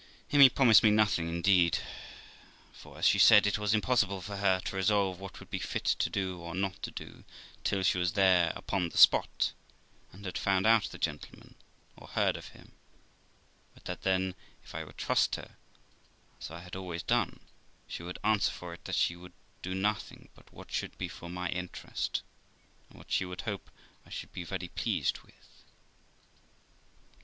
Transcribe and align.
Amy 0.33 0.49
promised 0.49 0.81
me 0.81 0.89
nothing, 0.89 1.27
indeed; 1.29 1.77
for, 2.73 2.97
as 2.97 3.05
she 3.05 3.19
said, 3.19 3.45
it 3.45 3.59
was 3.59 3.75
impossible 3.75 4.19
for 4.19 4.37
her 4.37 4.59
to 4.59 4.75
resolve 4.75 5.19
what 5.19 5.39
would 5.39 5.51
be 5.51 5.59
fit 5.59 5.83
to 5.85 6.09
do, 6.09 6.39
or 6.39 6.55
not 6.55 6.81
to 6.81 6.89
do, 6.89 7.23
till 7.63 7.83
she 7.83 7.99
was 7.99 8.13
there 8.13 8.51
upon 8.55 8.89
the 8.89 8.97
spot, 8.97 9.53
and 10.11 10.25
had 10.25 10.39
found 10.39 10.65
out 10.65 10.85
the 10.85 10.97
gentleman, 10.97 11.53
or 11.95 12.07
heard 12.07 12.35
of 12.35 12.47
him; 12.47 12.71
but 13.75 13.85
that 13.85 14.01
then, 14.01 14.33
if 14.63 14.73
I 14.73 14.83
would 14.83 14.97
trust 14.97 15.35
her, 15.35 15.55
as 16.39 16.49
I 16.49 16.61
had 16.61 16.75
always 16.75 17.03
done, 17.03 17.39
she 17.87 18.01
would 18.01 18.17
answer 18.23 18.49
for 18.51 18.73
it 18.73 18.85
that 18.85 18.95
she 18.95 19.15
would 19.15 19.33
do 19.61 19.75
nothing 19.75 20.29
but 20.33 20.51
what 20.51 20.71
should 20.71 20.97
be 20.97 21.09
for 21.09 21.29
my 21.29 21.49
interest, 21.49 22.23
and 22.89 22.97
what 22.97 23.11
she 23.11 23.23
would 23.23 23.41
hope 23.41 23.69
I 24.03 24.09
should 24.09 24.31
be 24.33 24.43
very 24.43 24.61
well 24.65 24.73
pleased 24.81 25.19
with. 25.19 25.63